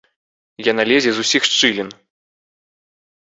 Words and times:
Яна 0.71 0.85
лезе 0.91 1.11
з 1.17 1.25
усіх 1.25 1.45
шчылін. 1.49 1.93